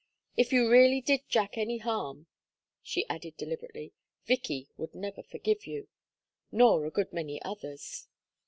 If 0.35 0.51
you 0.51 0.67
really 0.67 0.99
did 0.99 1.29
Jack 1.29 1.59
any 1.59 1.77
harm," 1.77 2.25
she 2.81 3.07
added, 3.07 3.37
deliberately, 3.37 3.93
"Vicky 4.25 4.67
would 4.75 4.95
never 4.95 5.21
forgive 5.21 5.67
you 5.67 5.89
nor 6.51 6.87
a 6.87 6.89
good 6.89 7.13
many 7.13 7.39
others." 7.43 8.07